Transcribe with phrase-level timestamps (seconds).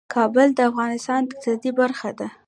[0.13, 2.27] کابل د افغانستان د اقتصاد برخه ده.